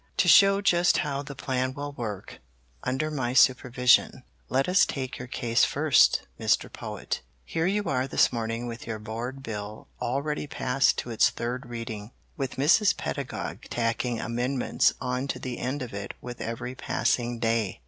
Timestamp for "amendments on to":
14.19-15.37